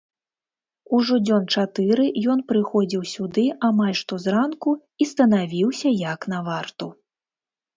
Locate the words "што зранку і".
4.01-5.09